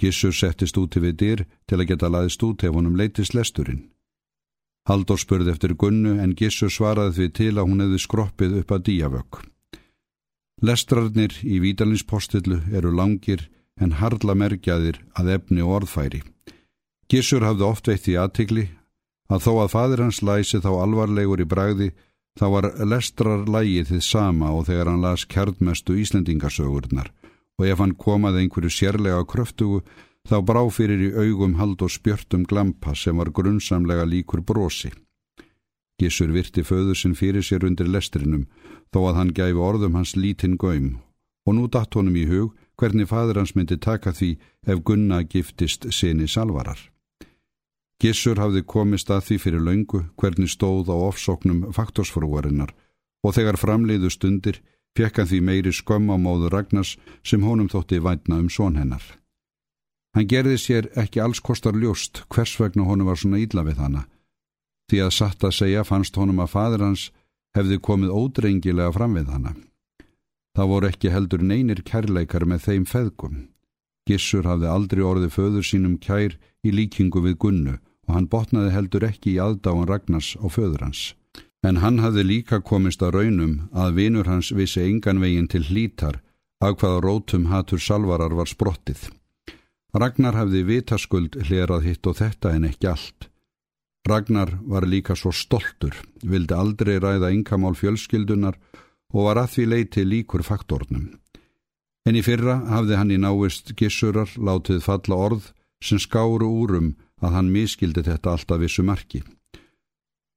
Gissur 0.01 0.33
settist 0.33 0.77
úti 0.81 1.03
við 1.05 1.19
dyr 1.21 1.43
til 1.69 1.81
að 1.81 1.91
geta 1.91 2.11
laðist 2.13 2.43
út 2.49 2.65
ef 2.65 2.73
honum 2.73 2.97
leytist 2.97 3.37
lesturinn. 3.37 3.91
Haldur 4.89 5.21
spurði 5.21 5.53
eftir 5.53 5.77
Gunnu 5.77 6.17
en 6.23 6.33
Gissur 6.33 6.73
svaraði 6.73 7.13
því 7.19 7.29
til 7.41 7.53
að 7.57 7.69
hún 7.69 7.85
hefði 7.85 8.01
skroppið 8.07 8.59
upp 8.63 8.73
að 8.73 8.85
díavökk. 8.89 9.41
Lestrarnir 10.63 11.35
í 11.45 11.61
Vídalinspostillu 11.61 12.63
eru 12.73 12.93
langir 12.95 13.49
en 13.81 13.93
hardla 14.01 14.35
merkjaðir 14.35 15.03
að 15.19 15.33
efni 15.37 15.65
og 15.65 15.83
orðfæri. 15.83 16.23
Gissur 17.13 17.45
hafði 17.45 17.67
oft 17.67 17.91
veitt 17.91 18.09
í 18.09 18.17
aðtikli 18.17 18.69
að 19.29 19.45
þó 19.47 19.53
að 19.67 19.73
fadir 19.75 20.03
hans 20.07 20.23
læsi 20.23 20.63
þá 20.65 20.71
alvarlegur 20.73 21.43
í 21.45 21.47
bræði 21.47 21.93
þá 22.41 22.47
var 22.55 22.71
lestrarlægið 22.93 23.93
þið 23.93 24.03
sama 24.07 24.51
og 24.57 24.67
þegar 24.71 24.93
hann 24.93 25.05
las 25.05 25.27
kjartmestu 25.29 25.97
Íslendingasögurnar 26.01 27.13
og 27.61 27.69
ef 27.69 27.81
hann 27.81 27.97
komaði 27.97 28.45
einhverju 28.45 28.73
sérlega 28.73 29.23
kröftugu 29.29 29.85
Þá 30.27 30.41
brá 30.43 30.65
fyrir 30.75 31.03
í 31.07 31.09
augum 31.15 31.55
hald 31.61 31.83
og 31.87 31.93
spjörtum 31.95 32.47
glampa 32.51 32.97
sem 32.99 33.15
var 33.21 33.31
grunnsamlega 33.31 34.03
líkur 34.11 34.43
brosi. 34.43 34.91
Gissur 36.01 36.33
virti 36.33 36.63
föður 36.63 36.99
sinn 36.99 37.17
fyrir 37.17 37.45
sér 37.45 37.65
undir 37.65 37.89
lestrinum 37.89 38.47
þó 38.93 39.01
að 39.09 39.17
hann 39.19 39.35
gæfi 39.37 39.63
orðum 39.69 39.97
hans 39.97 40.17
lítinn 40.17 40.59
göym 40.61 40.99
og 41.47 41.57
nú 41.57 41.69
datt 41.73 41.95
honum 41.97 42.17
í 42.17 42.27
hug 42.29 42.53
hvernig 42.77 43.09
fadur 43.09 43.41
hans 43.41 43.55
myndi 43.57 43.79
taka 43.81 44.13
því 44.13 44.37
ef 44.67 44.83
Gunna 44.85 45.23
giftist 45.23 45.87
sinni 45.95 46.29
salvarar. 46.29 46.79
Gissur 48.03 48.37
hafði 48.37 48.63
komist 48.69 49.11
að 49.11 49.23
því 49.29 49.37
fyrir 49.41 49.63
laungu 49.65 50.03
hvernig 50.21 50.53
stóð 50.53 50.93
á 50.93 50.97
ofsóknum 51.09 51.71
faktorsfrúarinnar 51.73 52.75
og 53.25 53.37
þegar 53.37 53.57
framleiðu 53.57 54.11
stundir 54.13 54.61
fekk 54.97 55.23
hann 55.23 55.31
því 55.31 55.41
meiri 55.49 55.73
skömm 55.73 56.13
á 56.13 56.17
móður 56.21 56.53
Ragnars 56.53 56.97
sem 57.25 57.45
honum 57.45 57.71
þótti 57.73 58.03
vætna 58.05 58.43
um 58.43 58.51
són 58.53 58.77
hennar. 58.77 59.05
Hann 60.17 60.29
gerði 60.29 60.59
sér 60.61 60.91
ekki 60.97 61.21
alls 61.21 61.41
kostar 61.41 61.77
ljóst 61.77 62.25
hvers 62.33 62.55
vegna 62.61 62.85
honum 62.85 63.09
var 63.09 63.21
svona 63.21 63.41
ídla 63.41 63.65
við 63.65 63.81
hana, 63.81 64.07
því 64.91 65.03
að 65.07 65.15
satt 65.19 65.45
að 65.45 65.57
segja 65.61 65.85
fannst 65.85 66.17
honum 66.17 66.43
að 66.45 66.53
fadur 66.55 66.85
hans 66.87 67.09
hefði 67.57 67.81
komið 67.89 68.15
ódrengilega 68.21 68.95
fram 68.95 69.17
við 69.19 69.33
hana. 69.33 69.53
Það 70.57 70.71
voru 70.73 70.89
ekki 70.89 71.13
heldur 71.13 71.43
neynir 71.45 71.83
kærleikar 71.85 72.47
með 72.49 72.65
þeim 72.69 72.87
feðgum. 72.89 73.37
Gissur 74.07 74.47
hafði 74.47 74.71
aldrei 74.71 75.03
orðið 75.05 75.35
föður 75.35 75.67
sínum 75.67 75.99
kær 75.99 76.37
í 76.65 76.73
líkingu 76.73 77.21
við 77.25 77.39
Gunnu 77.43 77.75
og 78.07 78.15
hann 78.15 78.29
botnaði 78.31 78.73
heldur 78.73 79.07
ekki 79.09 79.35
í 79.35 79.41
aðdáan 79.43 79.89
Ragnars 79.91 80.37
á 80.39 80.47
föður 80.47 80.87
hans. 80.87 81.03
En 81.67 81.83
hann 81.83 81.99
hafði 81.99 82.23
líka 82.23 82.61
komist 82.63 83.03
að 83.03 83.19
raunum 83.19 83.55
að 83.75 83.97
vinur 83.99 84.31
hans 84.31 84.53
vissi 84.55 84.85
engan 84.87 85.21
veginn 85.21 85.51
til 85.51 85.65
hlítar 85.67 86.21
af 86.63 86.79
hvaða 86.81 87.03
rótum 87.03 87.49
hatur 87.51 87.83
salvarar 87.83 88.37
var 88.39 88.49
sprottið. 88.49 89.09
Ragnar 89.97 90.37
hafði 90.37 90.63
vitaskuld 90.69 91.37
hlerað 91.49 91.89
hitt 91.89 92.07
og 92.07 92.21
þetta 92.21 92.53
en 92.55 92.69
ekki 92.71 92.89
allt. 92.93 93.29
Ragnar 94.07 94.59
var 94.63 94.87
líka 94.87 95.17
svo 95.19 95.33
stoltur, 95.35 95.95
vildi 96.23 96.55
aldrei 96.55 97.01
ræða 97.03 97.33
yngamál 97.35 97.75
fjölskyldunar 97.75 98.55
og 99.13 99.25
var 99.27 99.41
að 99.43 99.53
því 99.55 99.65
leiti 99.73 100.05
líkur 100.07 100.45
faktornum. 100.47 101.09
En 102.07 102.15
í 102.15 102.23
fyrra 102.23 102.61
hafði 102.71 102.99
hann 103.01 103.11
í 103.11 103.19
návist 103.19 103.75
gissurar 103.79 104.31
látið 104.39 104.85
falla 104.85 105.19
orð 105.29 105.51
sem 105.83 105.99
skáru 105.99 106.47
úrum 106.47 106.95
að 107.19 107.35
hann 107.35 107.51
miskildi 107.51 108.05
þetta 108.07 108.37
alltaf 108.37 108.63
vissu 108.63 108.85
marki. 108.87 109.25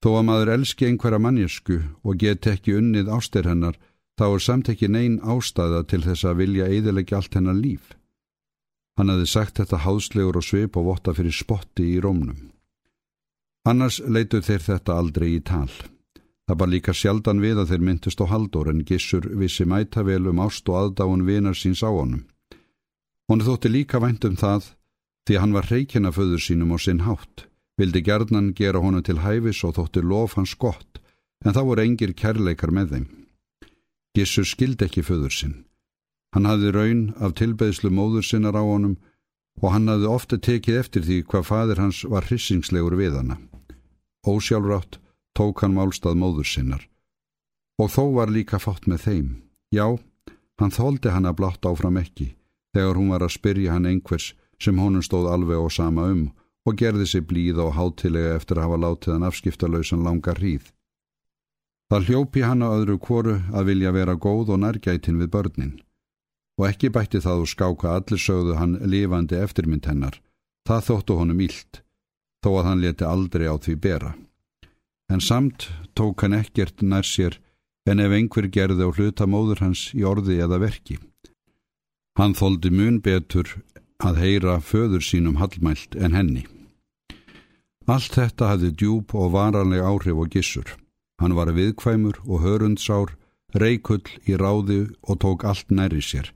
Þó 0.01 0.09
að 0.17 0.27
maður 0.29 0.53
elski 0.55 0.87
einhverja 0.87 1.19
mannesku 1.21 1.81
og 2.03 2.19
get 2.23 2.47
ekki 2.47 2.77
unnið 2.79 3.11
ástir 3.13 3.45
hennar, 3.45 3.75
þá 4.17 4.25
er 4.33 4.43
samt 4.43 4.69
ekki 4.71 4.87
neyn 4.89 5.19
ástæða 5.21 5.83
til 5.91 6.01
þess 6.07 6.25
að 6.25 6.39
vilja 6.41 6.69
eidilegja 6.71 7.19
allt 7.19 7.35
hennar 7.35 7.59
líf. 7.59 7.91
Hann 8.97 9.11
hefði 9.11 9.27
sagt 9.31 9.59
þetta 9.59 9.83
háslegur 9.85 10.39
og 10.39 10.43
sveip 10.43 10.79
og 10.79 10.87
votta 10.89 11.13
fyrir 11.15 11.35
spotti 11.35 11.85
í 11.93 11.99
rómnum. 12.03 12.49
Annars 13.69 13.99
leitu 14.01 14.39
þeir 14.41 14.63
þetta 14.65 14.95
aldrei 14.97 15.27
í 15.35 15.41
tal. 15.45 15.69
Það 16.49 16.59
var 16.61 16.69
líka 16.71 16.93
sjaldan 16.97 17.41
við 17.43 17.59
að 17.61 17.73
þeir 17.73 17.83
myndist 17.85 18.21
á 18.23 18.25
haldur 18.31 18.69
en 18.71 18.81
gissur 18.81 19.27
vissi 19.37 19.65
mæta 19.69 20.01
vel 20.07 20.23
um 20.31 20.39
ást 20.41 20.69
og 20.71 20.77
aðdáun 20.79 21.25
vinar 21.27 21.57
síns 21.59 21.83
á 21.85 21.89
honum. 21.93 22.23
Hún 23.29 23.43
þótti 23.45 23.69
líka 23.69 24.01
vænt 24.01 24.25
um 24.25 24.39
það 24.39 24.71
því 25.29 25.37
hann 25.37 25.53
var 25.53 25.69
reykjana 25.69 26.09
föður 26.09 26.41
sínum 26.41 26.73
á 26.73 26.77
sinn 26.81 27.03
hátt, 27.05 27.45
vildi 27.77 28.01
gerðnan 28.01 28.55
gera 28.57 28.81
honum 28.81 29.05
til 29.05 29.19
hæfis 29.21 29.61
og 29.67 29.75
þótti 29.77 30.01
lof 30.01 30.33
hans 30.39 30.55
gott, 30.57 30.97
en 31.45 31.53
það 31.53 31.67
voru 31.69 31.85
engir 31.85 32.15
kærleikar 32.17 32.73
með 32.73 32.95
þeim. 32.95 33.07
Gissur 34.17 34.49
skildi 34.49 34.87
ekki 34.87 35.05
föður 35.05 35.35
sinn. 35.35 35.55
Hann 36.33 36.49
hafði 36.49 36.73
raun 36.73 37.05
af 37.21 37.37
tilbeðslu 37.37 37.93
móður 37.93 38.25
sinnar 38.25 38.57
á 38.57 38.65
honum 38.65 38.97
og 39.61 39.69
hann 39.75 39.93
hafði 39.93 40.09
ofta 40.09 40.41
tekið 40.41 40.81
eftir 40.81 41.05
því 41.05 41.21
hvað 41.29 41.47
fadir 41.51 41.83
hans 41.85 42.01
var 42.09 42.25
hrissingslegur 42.25 42.97
við 42.97 43.21
hana. 43.21 43.37
Ósjálfrátt 44.27 44.99
tók 45.37 45.63
hann 45.63 45.75
málstað 45.77 46.19
móður 46.19 46.47
sinnar. 46.47 46.83
Og 47.79 47.91
þó 47.93 48.03
var 48.17 48.31
líka 48.33 48.59
fátt 48.59 48.87
með 48.87 49.05
þeim. 49.05 49.29
Já, 49.71 49.87
hann 50.59 50.75
þóldi 50.75 51.13
hann 51.15 51.29
að 51.29 51.37
blátt 51.39 51.65
áfram 51.65 51.99
ekki, 52.01 52.33
þegar 52.75 52.99
hún 52.99 53.13
var 53.13 53.23
að 53.23 53.35
spyrja 53.37 53.75
hann 53.77 53.87
einhvers 53.87 54.33
sem 54.59 54.79
honum 54.79 55.05
stóð 55.05 55.29
alveg 55.31 55.63
og 55.63 55.71
sama 55.71 56.09
um 56.11 56.27
og 56.67 56.75
gerði 56.75 57.05
sig 57.07 57.23
blíð 57.25 57.61
og 57.63 57.75
hátilega 57.77 58.35
eftir 58.35 58.59
að 58.59 58.67
hafa 58.67 58.81
látið 58.83 59.13
hann 59.15 59.27
afskiptalausan 59.29 60.03
langa 60.03 60.35
hríð. 60.35 60.65
Það 61.89 62.09
hljópi 62.09 62.43
hann 62.45 62.61
á 62.61 62.69
öðru 62.69 62.99
kvoru 63.01 63.37
að 63.55 63.71
vilja 63.71 63.93
vera 63.95 64.13
góð 64.19 64.51
og 64.53 64.59
nærgætin 64.61 65.21
við 65.21 65.31
börnin 65.33 65.77
og 66.59 66.67
ekki 66.67 66.91
bætti 66.91 67.21
það 67.23 67.45
og 67.45 67.49
skáka 67.49 67.93
allir 67.95 68.19
sögðu 68.19 68.57
hann 68.59 68.75
lifandi 68.91 69.37
eftirmynd 69.39 69.87
hennar. 69.87 70.19
Það 70.67 70.85
þóttu 70.89 71.15
honum 71.15 71.39
ílt, 71.41 71.79
þó 72.43 72.49
að 72.59 72.65
hann 72.69 72.81
leti 72.83 73.05
aldrei 73.05 73.47
á 73.49 73.55
því 73.57 73.75
bera. 73.83 74.11
En 75.09 75.21
samt 75.21 75.69
tók 75.97 76.21
hann 76.21 76.37
ekkert 76.37 76.81
nær 76.81 77.07
sér 77.07 77.39
en 77.89 77.99
ef 78.03 78.13
einhver 78.13 78.47
gerði 78.47 78.85
á 78.85 78.89
hluta 78.93 79.25
móður 79.25 79.63
hans 79.65 79.89
í 79.97 80.05
orði 80.05 80.37
eða 80.43 80.61
verki. 80.61 80.99
Hann 82.19 82.35
þóldi 82.37 82.69
mun 82.75 82.99
betur 83.01 83.55
að 84.03 84.21
heyra 84.23 84.59
föður 84.63 85.03
sínum 85.03 85.39
hallmælt 85.41 85.95
en 85.95 86.15
henni. 86.15 86.45
Allt 87.89 88.13
þetta 88.13 88.51
hafði 88.51 88.69
djúb 88.77 89.15
og 89.17 89.31
varanleg 89.33 89.81
áhrif 89.81 90.19
og 90.21 90.29
gissur. 90.35 90.75
Hann 91.19 91.33
var 91.35 91.49
viðkvæmur 91.55 92.21
og 92.27 92.43
hörundsár, 92.45 93.15
reikull 93.55 94.05
í 94.29 94.37
ráði 94.37 94.85
og 95.01 95.19
tók 95.23 95.43
allt 95.43 95.73
næri 95.73 96.03
sér. 96.05 96.29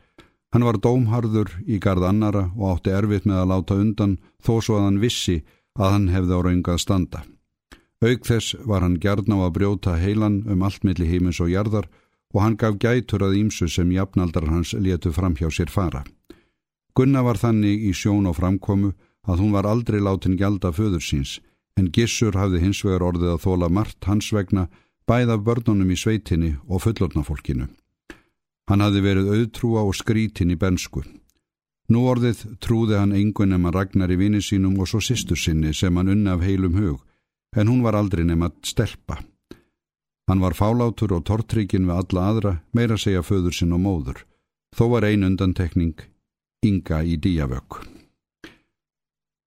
Hann 0.54 0.66
var 0.66 0.80
dómharður 0.82 1.54
í 1.66 1.80
gard 1.82 2.04
annara 2.06 2.48
og 2.58 2.76
átti 2.76 2.94
erfitt 2.94 3.28
með 3.30 3.44
að 3.44 3.52
láta 3.54 3.78
undan 3.78 4.18
þó 4.42 4.54
svo 4.62 4.80
að 4.80 4.88
hann 4.88 5.00
vissi 5.04 5.38
að 5.80 5.92
hann 5.94 6.08
hefði 6.14 6.38
á 6.38 6.40
raungað 6.46 6.82
standa. 6.82 7.24
Auk 8.04 8.26
þess 8.28 8.56
var 8.68 8.84
hann 8.84 9.00
gjarn 9.00 9.32
á 9.32 9.38
að 9.46 9.54
brjóta 9.58 9.96
heilan 9.98 10.44
um 10.48 10.64
allt 10.64 10.84
milli 10.84 11.08
heimins 11.08 11.40
og 11.40 11.54
jarðar 11.54 11.88
og 12.34 12.42
hann 12.42 12.58
gaf 12.58 12.76
gætur 12.82 13.24
að 13.24 13.38
ímsu 13.40 13.70
sem 13.70 13.92
jafnaldar 13.94 14.50
hans 14.50 14.74
letu 14.74 15.14
fram 15.14 15.38
hjá 15.40 15.50
sér 15.50 15.72
fara. 15.72 16.04
Gunna 16.94 17.24
var 17.24 17.40
þannig 17.42 17.88
í 17.90 17.94
sjón 17.94 18.28
og 18.30 18.38
framkomu 18.38 18.94
að 19.26 19.40
hún 19.40 19.54
var 19.56 19.66
aldrei 19.66 20.02
látin 20.02 20.38
gjalda 20.38 20.74
föður 20.76 21.02
síns, 21.02 21.40
en 21.78 21.90
Gissur 21.90 22.36
hafði 22.38 22.60
hins 22.62 22.84
vegar 22.86 23.06
orðið 23.08 23.34
að 23.34 23.44
þóla 23.46 23.70
margt 23.70 24.06
hans 24.06 24.30
vegna 24.34 24.68
bæð 25.08 25.34
af 25.34 25.46
börnunum 25.48 25.90
í 25.90 25.98
sveitinni 25.98 26.54
og 26.68 26.84
fullornafólkinu. 26.84 27.70
Hann 28.70 28.84
hafði 28.84 29.02
verið 29.04 29.32
auðtrúa 29.34 29.84
og 29.88 29.96
skrítin 29.98 30.54
í 30.54 30.60
bensku. 30.60 31.04
Nú 31.92 32.06
orðið 32.08 32.46
trúði 32.64 32.96
hann 33.00 33.16
engun 33.18 33.52
nema 33.52 33.72
Ragnar 33.74 34.12
í 34.12 34.18
vini 34.20 34.40
sínum 34.42 34.78
og 34.80 34.88
svo 34.88 35.02
sýstur 35.04 35.40
sinni 35.40 35.74
sem 35.74 35.96
hann 35.98 36.12
unna 36.14 36.38
af 36.38 36.46
heilum 36.46 36.78
hug, 36.80 37.02
en 37.56 37.68
hún 37.68 37.84
var 37.84 37.98
aldrei 38.00 38.24
nema 38.24 38.52
stelpa. 38.64 39.20
Hann 40.30 40.40
var 40.40 40.56
fálátur 40.56 41.12
og 41.18 41.26
tortrykin 41.28 41.90
við 41.90 42.00
alla 42.00 42.28
aðra, 42.32 42.54
meira 42.72 42.98
segja 42.98 43.24
föður 43.24 43.58
sinn 43.58 43.76
og 43.76 43.84
móður. 43.84 44.24
Þó 44.74 44.86
var 44.96 45.06
ein 45.06 45.28
undantekning, 45.28 46.00
Inga 46.64 47.02
í 47.04 47.18
díavökk. 47.20 47.84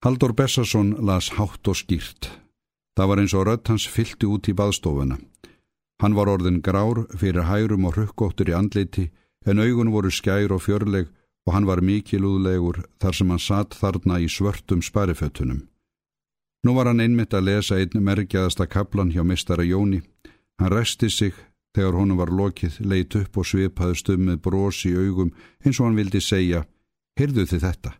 Haldur 0.05 0.35
Bessarsson 0.37 0.93
las 1.01 1.31
hátt 1.39 1.67
og 1.67 1.79
skýrt. 1.81 2.29
Það 2.97 3.09
var 3.09 3.21
eins 3.23 3.35
og 3.35 3.47
rött 3.49 3.71
hans 3.73 3.87
fylti 3.89 4.29
út 4.29 4.49
í 4.49 4.55
baðstofuna. 4.57 5.17
Hann 6.03 6.17
var 6.17 6.29
orðin 6.29 6.61
grár 6.61 7.07
fyrir 7.17 7.49
hærum 7.49 7.89
og 7.89 7.97
rukkóttur 7.97 8.53
í 8.53 8.57
andliti 8.57 9.07
en 9.49 9.63
augun 9.65 9.91
voru 9.95 10.13
skær 10.13 10.53
og 10.53 10.61
fjörleg 10.67 11.09
og 11.47 11.55
hann 11.55 11.67
var 11.67 11.81
mikilúðlegur 11.81 12.83
þar 13.01 13.19
sem 13.19 13.31
hann 13.31 13.43
satt 13.43 13.75
þarna 13.79 14.19
í 14.21 14.29
svörtum 14.29 14.83
sparifötunum. 14.83 15.65
Nú 16.67 16.75
var 16.75 16.91
hann 16.91 17.01
einmitt 17.01 17.35
að 17.35 17.47
lesa 17.51 17.79
einn 17.79 18.03
merkjaðasta 18.03 18.67
kaplan 18.67 19.13
hjá 19.15 19.23
mistara 19.23 19.63
Jóni. 19.63 20.03
Hann 20.59 20.73
resti 20.73 21.11
sig 21.11 21.35
þegar 21.77 21.99
honum 22.01 22.19
var 22.19 22.33
lokið, 22.33 22.81
leitt 22.81 23.15
upp 23.15 23.37
og 23.37 23.47
svipaði 23.47 24.01
stummið 24.01 24.41
bros 24.43 24.81
í 24.89 24.97
augum 24.97 25.31
eins 25.63 25.79
og 25.79 25.87
hann 25.87 26.01
vildi 26.01 26.23
segja 26.25 26.65
Heyrðu 27.17 27.47
þið 27.49 27.63
þetta? 27.65 27.93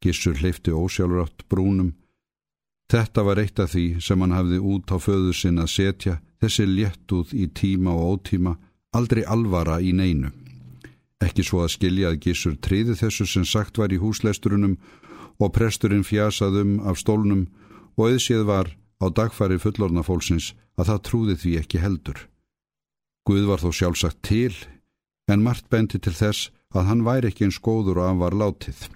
Gissur 0.00 0.38
hleyfti 0.40 0.72
ósjálfrátt 0.72 1.44
brúnum. 1.52 1.92
Þetta 2.90 3.24
var 3.26 3.40
eitt 3.42 3.60
af 3.60 3.74
því 3.74 3.84
sem 4.00 4.22
hann 4.24 4.32
hafði 4.32 4.60
út 4.72 4.88
á 4.88 4.96
föðu 4.96 5.34
sinn 5.36 5.60
að 5.60 5.72
setja, 5.74 6.14
þessi 6.40 6.64
léttúð 6.66 7.34
í 7.36 7.50
tíma 7.52 7.92
og 7.92 8.16
ótíma, 8.16 8.56
aldrei 8.96 9.26
alvara 9.28 9.76
í 9.84 9.92
neinu. 9.92 10.32
Ekki 11.20 11.44
svo 11.44 11.64
að 11.64 11.74
skilja 11.76 12.10
að 12.10 12.20
Gissur 12.24 12.56
triði 12.56 12.96
þessu 12.96 13.26
sem 13.28 13.44
sagt 13.44 13.78
var 13.80 13.92
í 13.92 14.00
húsleisturunum 14.00 14.78
og 15.40 15.52
presturinn 15.56 16.06
fjasaðum 16.06 16.78
af 16.88 17.00
stólnum 17.00 17.46
og 17.96 18.12
auðsið 18.12 18.46
var 18.48 18.72
á 19.00 19.06
dagfæri 19.08 19.58
fullornafólksins 19.60 20.52
að 20.80 20.92
það 20.92 21.02
trúði 21.08 21.36
því 21.42 21.52
ekki 21.60 21.82
heldur. 21.82 22.18
Guð 23.28 23.44
var 23.50 23.60
þó 23.60 23.70
sjálfsagt 23.76 24.22
til, 24.24 24.54
en 25.28 25.44
margt 25.44 25.68
bendi 25.72 26.00
til 26.00 26.16
þess 26.16 26.48
að 26.74 26.88
hann 26.88 27.04
væri 27.04 27.30
ekki 27.30 27.46
eins 27.48 27.60
góður 27.60 28.00
og 28.00 28.08
hann 28.08 28.22
var 28.22 28.36
látið 28.36 28.88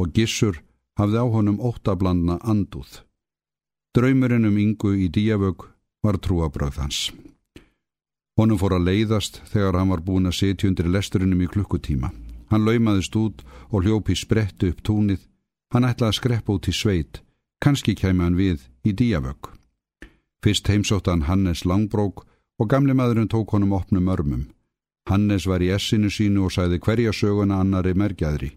og 0.00 0.12
Gissur 0.16 0.62
hafði 0.98 1.20
á 1.20 1.26
honum 1.28 1.60
óttablandna 1.60 2.38
anduð. 2.40 3.02
Draumurinn 3.96 4.48
um 4.48 4.60
yngu 4.60 4.94
í 4.96 5.10
díavög 5.12 5.66
var 6.04 6.16
trúabröð 6.22 6.80
hans. 6.80 7.10
Honum 8.40 8.56
fór 8.56 8.72
að 8.78 8.86
leiðast 8.88 9.42
þegar 9.52 9.76
hann 9.76 9.90
var 9.92 10.00
búin 10.00 10.28
að 10.30 10.38
setja 10.38 10.68
undir 10.70 10.86
lesturinnum 10.88 11.42
í 11.44 11.48
klukkutíma. 11.52 12.08
Hann 12.48 12.64
laumaðist 12.64 13.16
út 13.20 13.42
og 13.68 13.84
hljópi 13.84 14.16
sprettu 14.16 14.70
upp 14.72 14.80
túnið. 14.80 15.26
Hann 15.74 15.84
ætlaði 15.84 16.08
að 16.08 16.16
skreppa 16.16 16.54
út 16.56 16.68
í 16.70 16.72
sveit. 16.72 17.20
Kanski 17.60 17.92
kæmi 17.92 18.24
hann 18.24 18.38
við 18.40 18.64
í 18.88 18.94
díavög. 18.96 19.50
Fyrst 20.40 20.72
heimsótt 20.72 21.12
hann 21.12 21.26
Hannes 21.28 21.66
Langbrók 21.68 22.24
og 22.56 22.72
gamli 22.72 22.96
maðurinn 22.96 23.28
tók 23.28 23.52
honum 23.52 23.76
opnum 23.76 24.08
örmum. 24.08 24.48
Hannes 25.04 25.44
var 25.44 25.60
í 25.60 25.68
essinu 25.76 26.08
sínu 26.08 26.48
og 26.48 26.56
sæði 26.56 26.80
hverja 26.80 27.12
söguna 27.12 27.60
annari 27.60 27.92
merkjaðri. 27.92 28.54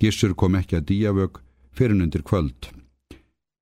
Gissur 0.00 0.32
kom 0.32 0.56
ekki 0.56 0.80
að 0.80 0.88
díavög 0.88 1.42
fyrir 1.76 2.00
undir 2.00 2.24
kvöld. 2.24 2.72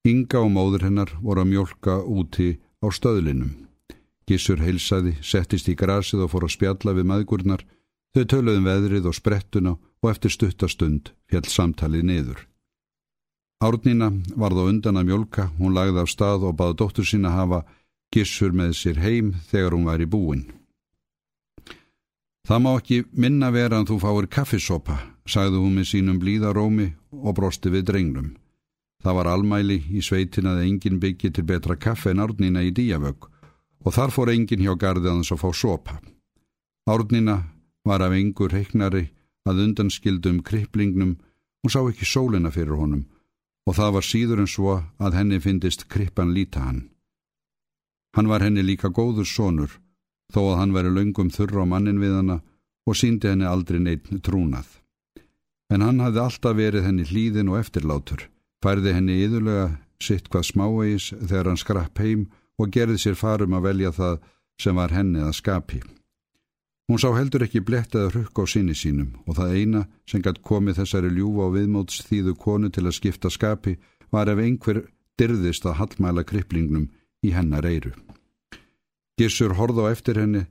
Inga 0.06 0.46
og 0.46 0.52
móður 0.54 0.86
hennar 0.86 1.10
voru 1.18 1.42
að 1.42 1.50
mjölka 1.56 2.02
úti 2.06 2.52
á 2.78 2.86
stöðlinum. 2.86 3.65
Gissur 4.26 4.58
heilsaði, 4.58 5.14
settist 5.22 5.68
í 5.70 5.76
grasið 5.78 6.24
og 6.24 6.32
fór 6.32 6.48
að 6.48 6.54
spjalla 6.56 6.94
við 6.96 7.06
maðgurnar. 7.06 7.62
Þau 8.16 8.24
töluðum 8.32 8.66
veðrið 8.66 9.06
og 9.06 9.14
sprettuna 9.14 9.76
og 10.02 10.10
eftir 10.10 10.34
stuttastund 10.34 11.12
fjall 11.30 11.46
samtalið 11.46 12.06
niður. 12.08 12.40
Árnina 13.62 14.10
var 14.36 14.52
þó 14.52 14.66
undan 14.66 14.98
að 14.98 15.10
mjölka, 15.10 15.50
hún 15.60 15.76
lagði 15.76 16.02
af 16.02 16.10
stað 16.10 16.46
og 16.48 16.56
baði 16.58 16.78
dóttur 16.80 17.06
sína 17.06 17.32
hafa 17.36 17.62
Gissur 18.12 18.52
með 18.52 18.74
sér 18.78 18.98
heim 19.02 19.32
þegar 19.50 19.76
hún 19.76 19.86
var 19.86 20.02
í 20.02 20.08
búin. 20.10 20.44
Það 22.46 22.62
má 22.62 22.70
ekki 22.78 22.98
minna 23.12 23.50
vera 23.50 23.80
að 23.80 23.92
þú 23.92 24.00
fáir 24.02 24.28
kaffisopa, 24.30 24.98
sagði 25.26 25.62
hún 25.62 25.78
með 25.78 25.88
sínum 25.92 26.18
blíðarómi 26.22 26.90
og 27.14 27.34
brosti 27.38 27.72
við 27.74 27.88
drengnum. 27.90 28.28
Það 29.02 29.16
var 29.18 29.30
almæli 29.30 29.80
í 29.90 30.02
sveitin 30.02 30.50
að 30.50 30.62
enginn 30.66 31.00
byggi 31.02 31.32
til 31.34 31.46
betra 31.46 31.78
kaffe 31.78 32.10
en 32.10 32.22
árnina 32.22 32.62
í 32.62 32.74
díavögg 32.74 33.30
og 33.86 33.94
þar 33.94 34.12
fór 34.14 34.32
enginn 34.34 34.64
hjá 34.66 34.74
gardiðans 34.74 35.30
að 35.30 35.42
fá 35.44 35.50
sopa. 35.54 36.00
Árnina 36.90 37.36
var 37.86 38.02
af 38.02 38.14
engur 38.18 38.54
heiknari 38.54 39.06
að 39.46 39.62
undanskildum 39.66 40.42
kripplingnum 40.42 41.16
og 41.62 41.72
sá 41.72 41.80
ekki 41.86 42.06
sólina 42.06 42.50
fyrir 42.50 42.74
honum 42.78 43.06
og 43.66 43.74
það 43.78 43.94
var 43.96 44.06
síður 44.06 44.42
en 44.42 44.50
svo 44.50 44.74
að 45.02 45.16
henni 45.18 45.40
fyndist 45.42 45.88
krippan 45.90 46.34
líta 46.34 46.62
hann. 46.62 46.84
Hann 48.14 48.30
var 48.30 48.42
henni 48.42 48.62
líka 48.62 48.90
góður 48.94 49.26
sonur 49.26 49.78
þó 50.34 50.40
að 50.42 50.58
hann 50.60 50.74
veri 50.74 50.92
löngum 50.94 51.30
þurra 51.34 51.66
á 51.66 51.70
mannin 51.70 52.02
við 52.02 52.14
hana 52.18 52.40
og 52.86 52.98
síndi 52.98 53.30
henni 53.30 53.46
aldrei 53.46 53.80
neitt 53.82 54.06
trúnað. 54.22 54.66
En 55.70 55.82
hann 55.82 56.02
hafði 56.02 56.22
alltaf 56.22 56.54
verið 56.54 56.86
henni 56.86 57.06
hlýðin 57.06 57.50
og 57.50 57.58
eftirlátur, 57.58 58.28
færði 58.62 58.94
henni 58.94 59.18
yðurlega 59.24 59.66
sitt 60.02 60.30
hvað 60.30 60.46
smáeis 60.52 61.10
þegar 61.18 61.50
hann 61.50 61.58
skrapp 61.58 61.98
heim 61.98 62.28
og 62.58 62.72
gerði 62.72 62.98
sér 63.02 63.18
farum 63.18 63.56
að 63.56 63.68
velja 63.68 63.92
það 63.92 64.18
sem 64.62 64.76
var 64.76 64.94
henni 64.96 65.20
að 65.20 65.36
skapi. 65.36 65.82
Hún 66.86 67.00
sá 67.02 67.08
heldur 67.16 67.42
ekki 67.42 67.64
blettaði 67.66 68.12
hrukk 68.12 68.38
á 68.38 68.44
sinni 68.46 68.74
sínum 68.78 69.16
og 69.26 69.38
það 69.38 69.54
eina 69.58 69.80
sem 70.06 70.22
gætt 70.22 70.42
komið 70.46 70.78
þessari 70.80 71.10
ljúfa 71.16 71.48
og 71.48 71.56
viðmóts 71.56 72.04
þýðu 72.06 72.36
konu 72.38 72.70
til 72.70 72.86
að 72.86 72.96
skipta 73.00 73.32
skapi 73.32 73.74
var 74.14 74.30
ef 74.30 74.38
einhver 74.38 74.84
dyrðist 75.18 75.66
að 75.66 75.80
hallmæla 75.80 76.22
kripplingnum 76.28 76.86
í 77.26 77.32
hennar 77.34 77.66
eiru. 77.66 77.92
Gissur 79.18 79.56
horð 79.58 79.82
á 79.82 79.84
eftir 79.90 80.20
henni 80.20 80.44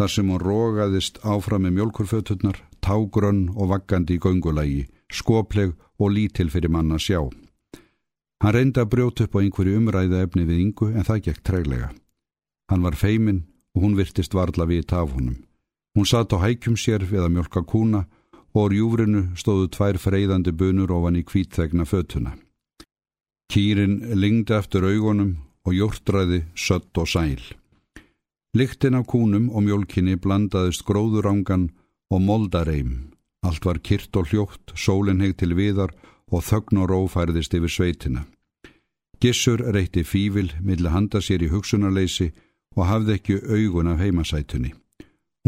þar 0.00 0.10
sem 0.10 0.30
hún 0.30 0.40
rógaðist 0.40 1.20
áfram 1.22 1.66
með 1.66 1.76
mjölkurföturnar, 1.78 2.58
tágrönn 2.80 3.50
og 3.54 3.74
vaggandi 3.74 4.16
í 4.16 4.22
göngulagi, 4.22 4.86
skopleg 5.12 5.74
og 5.98 6.14
lítil 6.16 6.48
fyrir 6.50 6.72
manna 6.72 6.98
sjá. 6.98 7.20
Hann 8.44 8.52
reyndi 8.52 8.76
að 8.76 8.90
brjóta 8.92 9.24
upp 9.24 9.36
á 9.36 9.40
einhverju 9.40 9.78
umræða 9.80 10.18
efni 10.26 10.42
við 10.44 10.58
yngu 10.66 10.90
en 10.92 11.06
það 11.08 11.20
gekk 11.24 11.38
treglega. 11.48 11.86
Hann 12.68 12.82
var 12.84 12.96
feimin 13.00 13.38
og 13.72 13.86
hún 13.86 13.94
virtist 13.96 14.36
varla 14.36 14.66
við 14.68 14.82
taf 14.90 15.14
honum. 15.16 15.38
Hún 15.96 16.04
satt 16.04 16.34
á 16.36 16.44
hækjum 16.44 16.76
sér 16.76 17.06
við 17.08 17.24
að 17.24 17.32
mjölka 17.38 17.62
kúna 17.64 18.02
og 18.52 18.66
úr 18.66 18.74
júfrinu 18.76 19.22
stóðu 19.40 19.70
tvær 19.72 19.96
freyðandi 19.96 20.52
bunur 20.52 20.92
ofan 20.92 21.16
í 21.16 21.24
kvítvegna 21.24 21.88
fötuna. 21.88 22.34
Kýrin 23.48 24.12
lingdi 24.12 24.52
eftir 24.58 24.84
augunum 24.84 25.38
og 25.64 25.72
jórtræði 25.80 26.44
sött 26.52 27.00
og 27.00 27.08
sæl. 27.08 27.40
Liktin 28.52 29.00
af 29.00 29.08
kúnum 29.08 29.48
og 29.56 29.64
mjölkinni 29.64 30.20
blandaðist 30.20 30.84
gróðurangan 30.84 31.70
og 32.12 32.20
moldareim. 32.20 33.08
Allt 33.40 33.64
var 33.64 33.80
kyrt 33.80 34.12
og 34.20 34.28
hljótt, 34.28 34.76
sólinn 34.76 35.24
heg 35.24 35.38
til 35.40 35.56
viðar 35.56 35.96
og 36.28 36.44
þögn 36.44 36.84
og 36.84 36.92
rófærðist 36.92 37.56
yfir 37.56 37.72
sveitina. 37.72 38.28
Gissur 39.24 39.62
reytti 39.72 40.02
fívil, 40.04 40.50
milli 40.60 40.90
handa 40.92 41.22
sér 41.24 41.40
í 41.40 41.46
hugsunarleysi 41.48 42.26
og 42.76 42.82
hafði 42.84 43.14
ekki 43.14 43.36
augun 43.40 43.88
af 43.88 44.02
heimasætunni. 44.02 44.74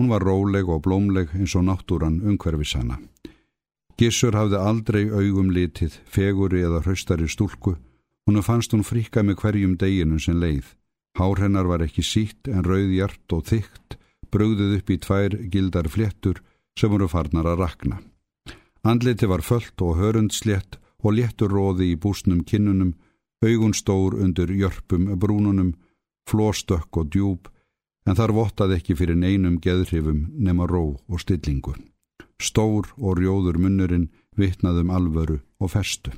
Hún 0.01 0.09
var 0.09 0.25
róleg 0.25 0.71
og 0.73 0.81
blómleg 0.87 1.35
eins 1.37 1.53
og 1.61 1.67
náttúran 1.67 2.23
umhverfisana. 2.25 2.97
Gissur 4.01 4.33
hafði 4.33 4.63
aldrei 4.63 5.03
augum 5.11 5.51
litið, 5.53 5.93
feguri 6.09 6.65
eða 6.65 6.81
hraustari 6.87 7.29
stúlku, 7.29 7.75
hún 8.25 8.41
fannst 8.41 8.73
hún 8.73 8.85
fríka 8.85 9.21
með 9.21 9.43
hverjum 9.43 9.77
deginu 9.77 10.23
sem 10.25 10.41
leið. 10.41 10.73
Hár 11.21 11.45
hennar 11.45 11.69
var 11.69 11.85
ekki 11.85 12.01
sítt 12.01 12.49
en 12.49 12.65
rauðjart 12.65 13.33
og 13.37 13.45
þygt, 13.51 13.99
brugðuð 14.33 14.79
upp 14.79 14.89
í 14.89 15.01
tvær 15.05 15.37
gildar 15.53 15.91
fléttur 15.93 16.41
sem 16.81 16.89
voru 16.89 17.11
farnar 17.13 17.53
að 17.53 17.61
rakna. 17.61 18.01
Andliti 18.89 19.29
var 19.29 19.45
föllt 19.45 19.85
og 19.85 20.01
hörundslétt 20.01 20.81
og 21.05 21.13
léttur 21.21 21.53
róði 21.53 21.93
í 21.93 22.01
búsnum 22.01 22.41
kinnunum, 22.41 22.95
augun 23.45 23.75
stór 23.75 24.17
undir 24.21 24.51
jörpum 24.51 25.11
brúnunum, 25.19 25.75
flóstökk 26.31 26.97
og 26.97 27.11
djúb, 27.13 27.49
en 28.07 28.17
þar 28.17 28.33
vottaði 28.33 28.79
ekki 28.79 28.97
fyrir 28.97 29.19
neinum 29.19 29.59
geðhrifum 29.63 30.27
nema 30.39 30.67
ró 30.71 30.97
og 30.97 31.21
stillingu. 31.21 31.75
Stór 32.43 32.93
og 32.97 33.19
rjóður 33.19 33.59
munnurinn 33.59 34.11
vitnaðum 34.37 34.93
alvöru 34.93 35.41
og 35.61 35.73
festu. 35.73 36.13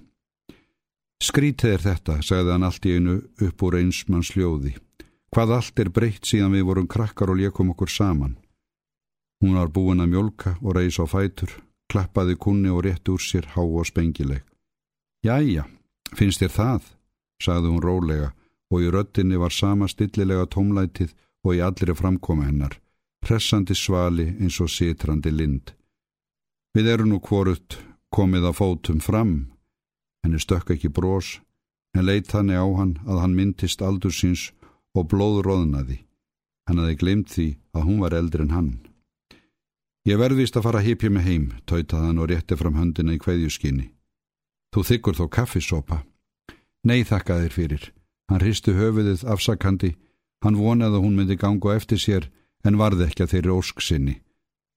Skrítið 1.23 1.75
er 1.75 1.83
þetta, 1.83 2.21
sagði 2.23 2.53
hann 2.55 2.67
allt 2.67 2.85
í 2.87 2.95
einu 2.95 3.17
upp 3.43 3.63
úr 3.67 3.79
einsmanns 3.81 4.35
hljóði. 4.35 4.77
Hvað 5.35 5.55
allt 5.57 5.81
er 5.83 5.91
breytt 5.91 6.29
síðan 6.29 6.55
við 6.55 6.69
vorum 6.69 6.87
krakkar 6.91 7.33
og 7.33 7.41
lékum 7.41 7.73
okkur 7.75 7.91
saman. 7.91 8.37
Hún 9.43 9.59
var 9.59 9.71
búin 9.71 10.03
að 10.03 10.13
mjölka 10.15 10.57
og 10.63 10.77
reys 10.79 10.99
á 10.99 11.07
fætur, 11.07 11.51
klappaði 11.91 12.39
kunni 12.39 12.71
og 12.71 12.85
rétt 12.87 13.11
úr 13.11 13.23
sér 13.23 13.51
há 13.55 13.63
og 13.63 13.87
spengileg. 13.87 14.43
Jæja, 15.27 15.67
finnst 16.15 16.43
þér 16.43 16.55
það? 16.55 16.89
Sagði 17.43 17.73
hún 17.73 17.83
rólega 17.85 18.33
og 18.73 18.85
í 18.85 18.91
röttinni 18.93 19.39
var 19.41 19.55
sama 19.55 19.89
stillilega 19.89 20.47
tómlætið 20.53 21.15
og 21.47 21.55
í 21.57 21.63
allri 21.65 21.95
framkoma 21.97 22.49
hennar, 22.49 22.75
pressandi 23.25 23.75
svali 23.75 24.29
eins 24.37 24.59
og 24.61 24.71
sitrandi 24.73 25.33
lind. 25.33 25.73
Við 26.77 26.91
erum 26.93 27.13
nú 27.13 27.21
hvorut 27.25 27.79
komið 28.15 28.51
að 28.51 28.59
fótum 28.61 29.01
fram, 29.01 29.33
henni 30.25 30.41
stökk 30.43 30.75
ekki 30.77 30.93
brós, 30.93 31.39
en 31.97 32.05
leitt 32.05 32.29
þannig 32.33 32.61
á 32.61 32.67
hann 32.79 32.95
að 33.07 33.23
hann 33.23 33.37
myndist 33.39 33.83
aldur 33.83 34.13
síns 34.13 34.51
og 34.95 35.09
blóð 35.13 35.41
róðnaði. 35.47 36.03
Hann 36.69 36.83
aði 36.83 36.99
glemt 37.01 37.33
því 37.33 37.49
að 37.73 37.87
hún 37.89 38.03
var 38.05 38.17
eldri 38.17 38.45
en 38.45 38.53
hann. 38.53 38.73
Ég 40.09 40.21
verðist 40.21 40.57
að 40.57 40.69
fara 40.69 40.83
að 40.83 40.89
hipja 40.89 41.11
mig 41.13 41.25
heim, 41.25 41.47
tautað 41.65 42.05
hann 42.07 42.21
og 42.21 42.29
rétti 42.31 42.57
fram 42.57 42.77
höndina 42.77 43.17
í 43.17 43.21
kveðjuskinni. 43.21 43.89
Þú 44.73 44.85
þykkur 44.91 45.19
þó 45.19 45.25
kaffisopa. 45.33 46.03
Nei, 46.85 47.03
þakka 47.05 47.41
þér 47.43 47.55
fyrir. 47.55 47.89
Hann 48.29 48.43
hristu 48.45 48.75
höfuðið 48.77 49.25
afsakandi. 49.27 49.95
Hann 50.45 50.59
vonaði 50.61 50.99
að 50.99 51.05
hún 51.05 51.17
myndi 51.19 51.37
ganga 51.41 51.75
eftir 51.75 51.99
sér 51.99 52.29
en 52.65 52.79
varði 52.79 53.09
ekki 53.09 53.25
að 53.25 53.35
þeirri 53.35 53.55
ósk 53.57 53.83
sinni. 53.83 54.21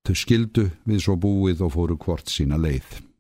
Þau 0.08 0.16
skildu 0.18 0.70
við 0.90 1.04
svo 1.04 1.16
búið 1.20 1.62
og 1.66 1.76
fóru 1.76 1.98
hvort 2.02 2.32
sína 2.32 2.58
leið. 2.58 3.11